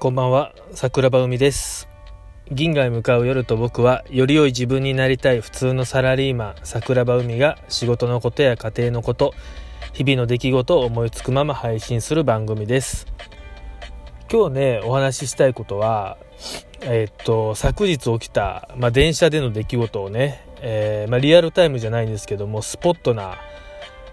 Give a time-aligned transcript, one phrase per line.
[0.00, 1.86] こんばんは桜庭海です
[2.50, 9.34] 銀河へ向かう夜と僕はより良い自分になりたい普通のサラリーマン桜庭海が仕事のことや家庭のこと
[9.92, 13.08] 日々の出来事を思いつくまま配信する番組です
[14.32, 16.16] 今日ねお話ししたいことは
[16.80, 23.36] え、っと昨日起きた、まあ、電車での出来事をね、えー、まあ、リアルタイムじゃないんですけどもスポットな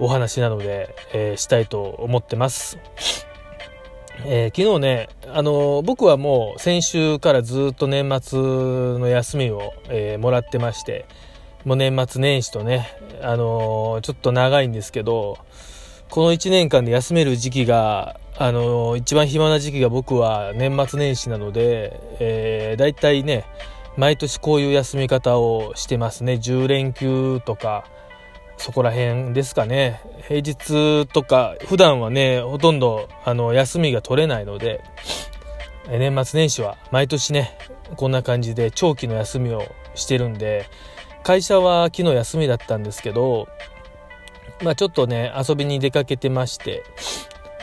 [0.00, 2.78] お話なので、えー、したいと思ってます。
[4.24, 11.06] えー、昨日ね、あのー、僕はもう先週からずっと年末の休みを、えー、もらってまして、
[11.64, 12.88] もう年末年始とね、
[13.22, 15.38] あのちょっと長いんですけど、
[16.10, 23.44] この1年間で休める時期が、あの一番暇な時期が僕は年末年始なので、えー、大体ね、
[23.96, 26.34] 毎年こういう休み方をしてますね。
[26.34, 27.84] 10連休とか、
[28.58, 30.02] そこら辺ですかね。
[30.26, 34.82] 平日とか、普段はね、ほとんど、あの、休みが取れないので、
[35.88, 37.56] 年末年始は毎年ね、
[37.96, 40.66] こんな感じで長期の休みをしてるんで、
[41.22, 43.48] 会社は昨日休みだったんですけど、
[44.62, 46.82] まあちょっとね、遊びに出かけてまして、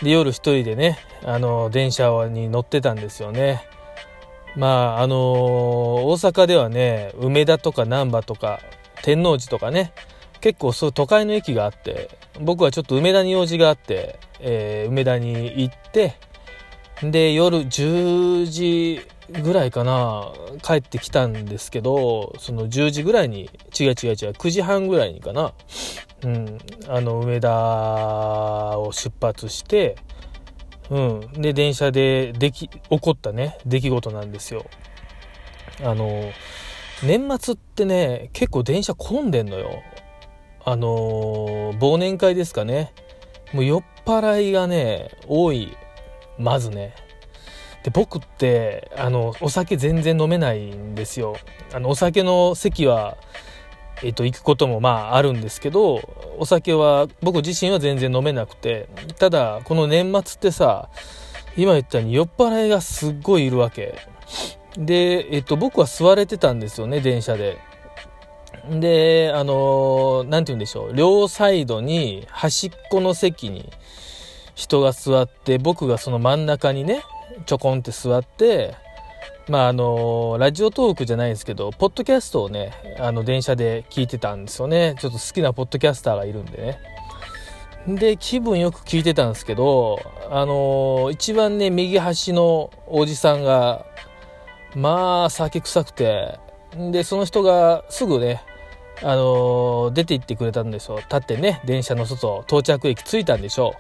[0.02, 3.68] で、夜一人でね、あの、電車に乗ってたんですよね。
[4.56, 8.60] まあ、あのー、大阪ではね、梅田とか難波とか、
[9.04, 9.94] 天王寺とかね、
[10.46, 12.08] 結構そう都会の駅があって
[12.40, 16.20] 僕はちょっと梅田に用事があって、えー、梅田に行って
[17.02, 19.02] で夜10時
[19.42, 23.94] ぐらいかな帰ってきたんですけどその10時ぐらいに違う違う違う
[24.34, 25.56] 9時半ぐらいにかな、
[26.24, 27.50] うん、あの梅田
[28.78, 29.96] を出発して、
[30.92, 34.68] うん、で電車ででき起こったね出来事なんですよ。
[35.84, 36.32] あの
[37.02, 39.82] 年末ってね結構電車混んでんのよ
[40.68, 42.92] あのー、忘年会ですかね。
[43.54, 45.78] もう酔っ払いがね、多い。
[46.40, 46.96] まずね。
[47.84, 51.38] で、僕って、あの、お酒全然飲めないんですよ。
[51.72, 53.16] あの、お酒の席は、
[54.02, 56.02] えっと、行くこともまああるんですけど、
[56.40, 60.90] お酒は僕自身は全然飲めなくて、ただ、この年末ってさ、
[61.56, 63.96] 今言ったように酔っ払いがすっごいいるわけ。
[64.78, 67.60] で、えっと、僕は座れてたんですよね、電車で。
[68.70, 73.72] で、あのー、なんて言うんでしょう、両サイドに端っこの席に
[74.56, 77.04] 人が座って、僕がその真ん中にね、
[77.46, 78.76] ちょこんって座って、
[79.48, 84.96] まああのー、ラジオトークじゃないんですけど、ポッドキャストをね、あの、電車で聞いてたんですよね。
[85.00, 86.80] ちょっと好きなポッドキャスターがいるんでね。
[87.88, 90.00] で、気分よく聞いてたんですけど、
[90.32, 93.86] あのー、一番ね、右端のおじさんが、
[94.74, 96.40] まあ、酒臭くて、
[96.76, 98.42] で、その人がすぐね、
[99.04, 100.98] あの、出て行ってくれたんでしょ。
[100.98, 103.74] 立ってね、電車の外、到着駅着いたんでしょ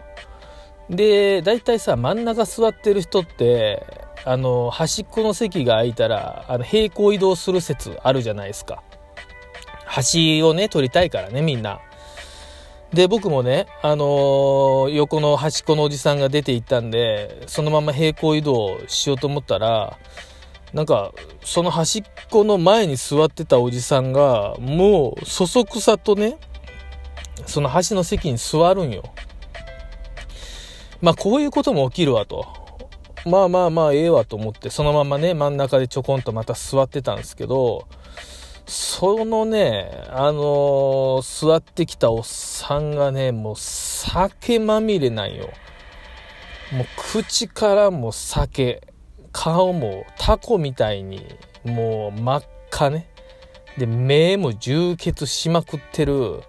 [0.89, 0.95] う。
[0.95, 3.85] で、大体さ、真ん中座ってる人って、
[4.23, 8.83] あの、端っこの席が空いたら、あの、平行移動する説あるじゃないですか。
[9.85, 11.79] 端をね、取りたいからね、みんな。
[12.93, 19.97] で、僕もね、あのー、横の端っこのおじさんが出て行ったんで、そのまま平行移動しようと思ったら、
[20.75, 26.37] なんか、その端っこの前に座ってたおじさんが、もう、そそくさとね、
[27.45, 29.03] その端の席に座るんよ。
[30.99, 32.45] まあ、こういうことも起きるわと。
[33.25, 37.87] まあまあまあ、ええわと思って、そのままね、真ん中でちょこんとまた座ってたんですけど、
[38.67, 45.49] そのね、あのー、座ってきたおっさんがね、もう酒まみれなんよ。
[46.73, 48.81] もう口からも酒。
[49.35, 51.21] 顔もタコみたいに
[51.65, 53.05] もう真っ赤ね。
[53.77, 56.41] で、目も充血しまくってる、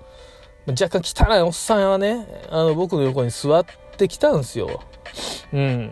[0.68, 3.66] 若干汚いおっさんはね、あの、僕の横に座っ
[3.96, 4.80] てきたんですよ。
[5.52, 5.90] うん。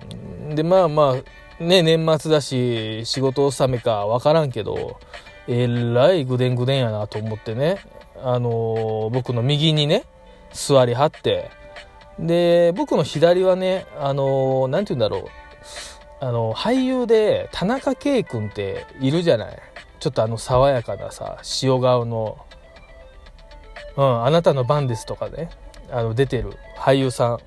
[0.54, 1.16] で、まあま
[1.58, 5.00] あ、ね、年末だし、仕事納めかわからんけど、
[5.48, 7.78] えらいぐでんぐでんやなと思ってね、
[8.22, 10.04] あのー、僕の右にね、
[10.52, 11.50] 座りはって、
[12.20, 15.43] で、僕の左はね、あのー、なんて言うんだろう、
[16.24, 19.58] あの俳優で田中圭君っているじゃない。
[20.00, 22.38] ちょっとあの爽やかなさ塩顔の
[23.96, 25.50] 「うん、あなたの番です」とかね。
[25.90, 27.38] あの出てる俳優さ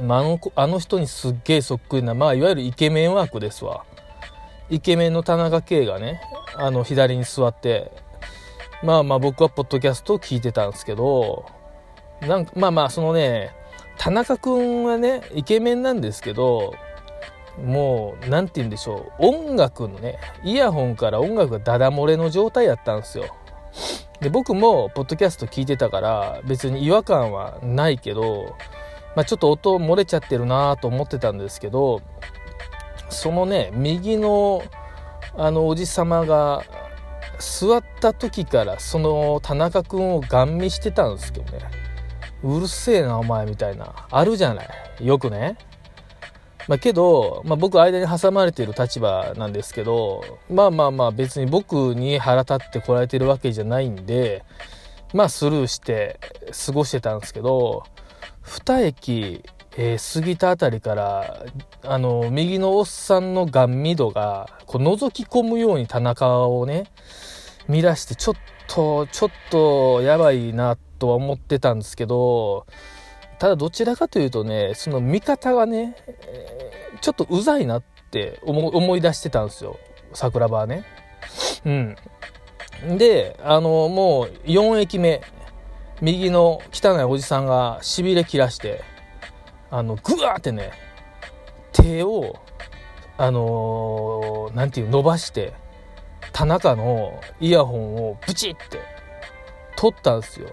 [0.00, 3.84] ん、まあ、あのあの人にすっげえそっくりなまあいわゆるイケメンワークですわ。
[4.68, 6.20] イケメンの田中圭がね
[6.56, 7.92] あの左に座って。
[8.82, 11.44] まあまあ僕はポッドキャストを聞いてたんですけど。
[12.22, 13.54] なんかまあまあそのね
[13.96, 16.74] 田中君はねイケメンなんですけど
[17.64, 19.26] もう何て言うんでしょう。
[19.26, 23.24] 音楽のねイヤホンから音楽がダダ漏れの状態やったんですよ。
[24.20, 28.56] で僕もポッドキャスト聞いてたから別に違和感はないけど、
[29.16, 32.02] まあ、ちょっと音漏れちゃってるなと思ってたんですけど
[33.08, 34.62] そのね右の
[35.36, 36.62] あのおじさまが
[37.38, 41.64] 座った時からその田中君をガン見してたんですけどね。
[42.42, 44.06] うるせえなお前みたいな。
[44.10, 44.68] あるじゃない。
[45.06, 45.56] よくね。
[46.68, 54.44] まあ、けど、まあ、僕間に挟まれている立場なんですけどまあまあまあ別に僕に腹立ってこられてるわけじゃないんで
[55.12, 56.20] まあスルーして
[56.66, 57.84] 過ごしてたんですけど
[58.44, 59.42] 2駅、
[59.76, 61.46] えー、過ぎた辺りから
[61.82, 66.84] あの右のおっさんのガン見度がこう覗き込むように田中をね
[67.68, 68.34] 見出してちょっ
[68.68, 72.66] とちょっとやばいなとは思ってたんですけど
[73.40, 75.96] ただどちらかというとねその見方がね、
[77.00, 79.78] ちょっとうざいなって思い出してたんですよ。
[80.12, 80.84] 桜庭はね。
[81.64, 82.98] うん。
[82.98, 85.22] であのもう4駅目
[86.02, 88.82] 右の汚いおじさんがしびれ切らして
[89.70, 90.72] あのグワーってね
[91.72, 92.36] 手を
[93.16, 95.54] あのー、ていう伸ばして
[96.32, 98.80] 田中のイヤホンをブチって
[99.76, 100.50] 取ったんですよ。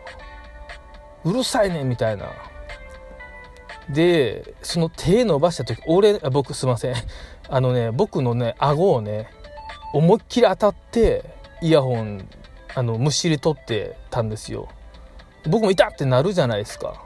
[1.26, 2.32] うるさいねみたいな。
[3.90, 6.96] でその手伸ばした時俺あ僕すいません。
[7.50, 9.30] あのね僕のね顎をね
[9.94, 11.24] 思いっきり当たって
[11.62, 12.28] イヤホン
[12.76, 14.68] あのむしり取ってたんですよ。
[15.48, 17.06] 僕もいたってなるじゃないですか。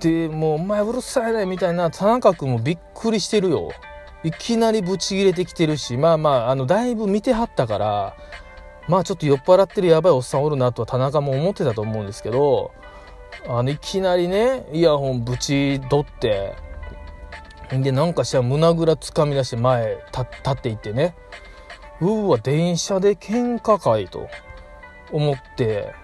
[0.00, 3.70] でもう「お前うるさいね」みたいな田中君もびっくりしてるよ。
[4.22, 8.16] いきなりブチギレてきてるしまあまああのだいぶ見てはったから
[8.86, 12.72] まあちょっと酔っ払ってるやばいおっさんおるなとは田中も思ってたと思うんですけど
[13.48, 16.54] あのいきなりねイヤホンぶち取って
[17.70, 21.14] でなんかしら胸ぐらつかみ出して前立っていってね
[22.00, 24.28] うわ電車で喧嘩会と
[25.12, 25.94] 思って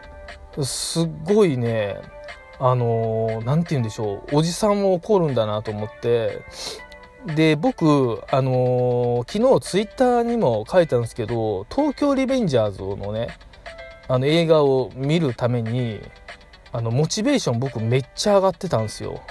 [0.63, 1.97] すっごいね
[2.59, 6.43] あの何、て言うんでしょうおじさんも怒るんだなと思って
[7.35, 13.29] で僕あのー、昨日ツイッターにも書いたんですけど「東京リベンジャーズ」のね
[14.09, 16.01] あの映画を見るために
[16.77, 19.23] あのモチベーション僕めっちゃ上がってたんですよ。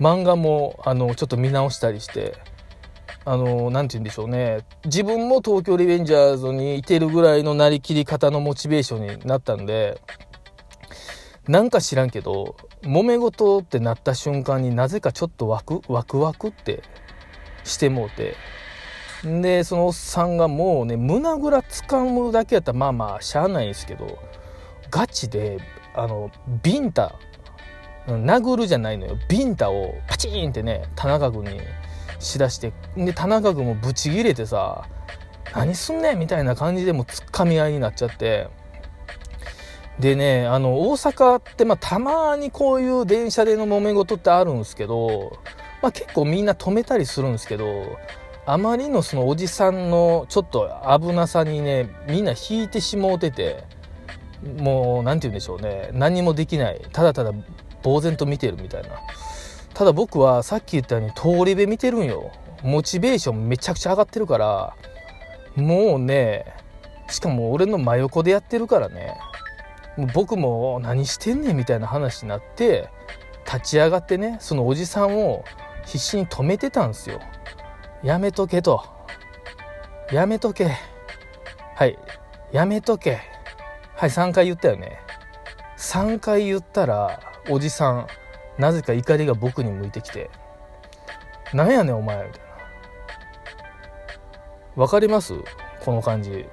[0.00, 2.34] 漫画もあのちょっと見直したりして。
[3.28, 4.60] あの何て言うんでしょうね。
[4.84, 10.00] 自分も東京リベンジャーズにいてるぐらいのなりきり方のモチベーションになったんで
[11.48, 16.82] なんか知らんけど揉め事ってなった瞬間になぜかちょっとワクワクワクって
[17.64, 18.34] してもうて。
[19.24, 24.18] でそのおっさんがもうね胸ぐらつかむだけやったらまあまあしゃあないんですけど
[24.90, 25.58] ガチで
[25.96, 26.30] あの
[26.62, 27.14] ビンタ。
[28.06, 29.16] 殴るじゃないのよ。
[29.28, 31.60] ビンタをパチンってね田中君に
[32.20, 32.72] しだして。
[32.96, 34.84] で田中君もブチギレてさ
[35.54, 38.48] 何すんねんみたいな感じでもつっかみ合いになっちゃって。
[39.98, 45.38] でねあの大阪って、まあ、たまにこういう電車での揉め事ってあるんですけど、
[45.82, 47.96] まあ、結構みんな止めたりするんですけど
[48.44, 50.70] あまりのそのおじさんのちょっと
[51.00, 53.64] 危なさにねみんな引いてしもうてて。
[54.42, 55.90] もう何て言うんでしょうね。
[55.92, 56.80] 何もできない。
[56.92, 57.32] ただただ
[57.82, 58.90] 呆然と見てるみたいな。
[59.74, 62.32] ただ僕はさっき言ったように通り部見てるんよ。
[62.62, 64.74] モチベーションめちゃくちゃ上がってるから
[65.54, 66.46] もうね
[67.08, 69.14] しかも俺の真横でやってるからね。
[69.96, 72.88] も僕も何してんねんみたいな話になって
[73.46, 75.44] 立ち上がってねそのおじさんを
[75.84, 77.20] 必死に止めてたんですよ。
[78.02, 78.84] やめとけと。
[80.12, 80.70] やめとけ。
[81.74, 81.98] はい。
[82.52, 83.20] やめとけ。
[83.96, 85.00] はい3回言ったよね。
[85.78, 88.06] 3回言ったらおじさん
[88.58, 90.30] なぜか怒りが僕に向いてきて
[91.54, 92.40] 「なんやねんお前」みたい
[94.76, 94.82] な。
[94.82, 95.32] わかります？
[95.82, 96.46] この感じ。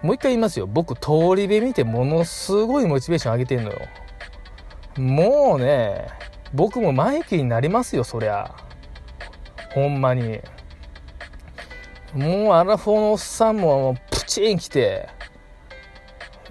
[0.00, 0.66] もう一回言いますよ。
[0.66, 3.78] 僕通り部見てものすごいモチベーション上げてんのよ。
[4.96, 6.06] もうね
[6.54, 8.54] 僕もマイキーになりますよそりゃ。
[9.74, 10.40] ほんまに。
[12.14, 15.17] もうアラフォーのおっさんもプチン来て。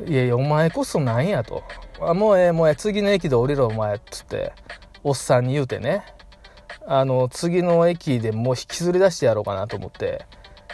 [0.06, 1.64] いやいや、お前こそなんやと。
[2.00, 4.54] あもうええ、もうええ、次の駅で降りろ、お前、っつって、
[5.04, 6.04] おっさんに言うてね。
[6.86, 10.26] あの、次の駅でもう引きずり出してやろうかなと思って、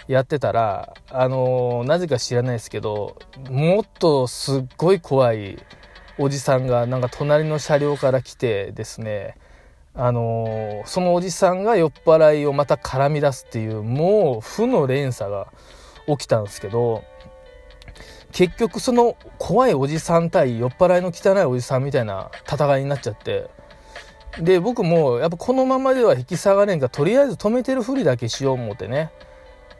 [0.07, 3.15] やってたら、あの、なぜか知らないですけど、
[3.49, 5.57] もっとすっごい怖い
[6.17, 9.35] おじさんが、なんか隣の車両から来てですね、
[9.95, 15.47] あのそのおじさんが酔っ払いをまた絡み出すっていう、もう負の連鎖が
[16.07, 17.03] 起きたんですけど、
[18.33, 23.49] 結局その怖いおじさん対酔っ払いの汚いおじさんみたいな戦いになっちゃって。
[24.39, 29.11] で僕もやっぱこのままでは引き下がれんかとりあえず止めてるふりだけしよう思ってね。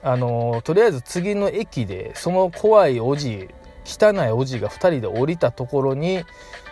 [0.03, 3.49] あのとりあえず次の駅でその怖いおじ
[3.85, 6.23] 汚いおじが2人で降りたところに、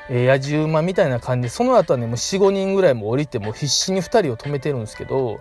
[0.09, 5.39] えー、野じ馬みたいな感じでその後はねもう45人ぐらいも降りてもう必死に2人を止めてるんですけど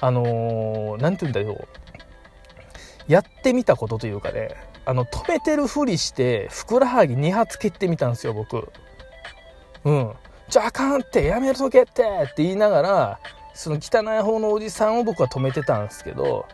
[0.00, 1.68] あのー、なんて言うんだろう。
[3.06, 8.68] やってみたことというかね、あの、止めてるふりして、ふくらはぎ2発蹴ってみたんですよ、僕。
[9.84, 10.12] うん。
[10.48, 13.20] じゃああかんって、やめとけってって言いながら、
[13.54, 16.46] その汚い方のおじさんを僕は止めてたんですけど、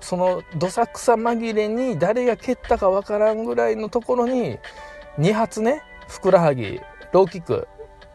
[0.00, 4.58] そのどさくさ紛れに誰が蹴ったかわからんぐらいのところに、
[5.18, 6.80] 2発ね、ふくらはぎ、
[7.12, 7.68] ローキック、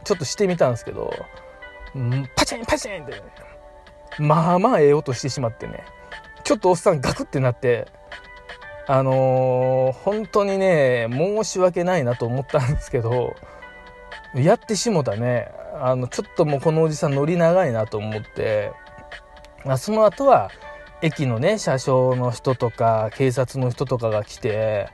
[0.03, 1.13] ちょっとしてみたんですけど、
[2.35, 3.21] パチンパチンって、ね、
[4.19, 5.83] まあまあええ音してしまってね、
[6.43, 7.87] ちょっとおっさんガクってなって、
[8.91, 13.35] あのー、本当にね、申し訳ないなと思ったんですけど、
[14.33, 15.51] やってしもたね。
[15.79, 18.71] あの、ちょっともうこのおじさん乗り長いなと思って、
[19.63, 20.49] まあ、その後は、
[21.03, 24.89] 駅のね、車掌の人とか、警察の人とかが来て、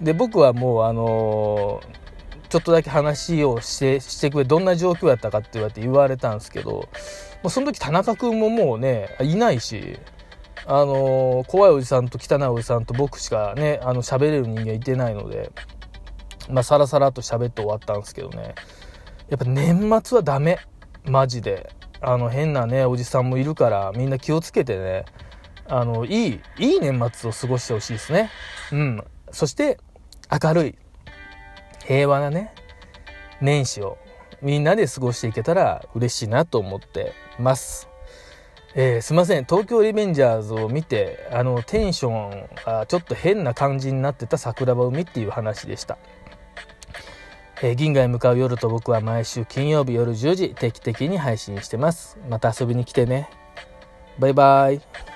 [0.00, 2.04] で、僕はもうあのー、
[2.50, 6.88] ちょっとだけ話をしてしてくれどんな状況やったかって言われて言われたんですけども
[7.46, 9.98] うその時田中君ももうねいないし
[10.66, 15.52] あの、怖いおじさんと汚いおじさんと僕しかねあの喋れる人間いてないので
[16.48, 18.54] まあサラサラと喋って終わったんですけどね。
[19.28, 20.58] やっぱ年末はダメ。
[21.06, 21.70] マジで。
[22.00, 25.04] あの変なねおじさんもいるからみんな気をつけてね。
[25.66, 28.30] あのいいいい年末を過ごしてほしいですね。
[28.72, 29.04] うん。
[29.30, 29.78] そして
[30.30, 30.78] 明るい。
[31.86, 32.54] 平和なね
[33.40, 33.98] 年始を
[34.42, 37.88] みんなで過ごしていけたら嬉しいなと思ってます。
[38.76, 39.44] えー、すいません。
[39.44, 45.96] 東京リベンジャーズを見てあのテンションがちょっと変な感じになってた桜庭海っていう話でした、
[47.62, 52.18] えー、銀河へ向かう夜と僕は毎週金曜日夜10時定期的に配信してます。
[52.28, 53.30] また遊びに来てね。
[54.18, 55.13] バイバイ。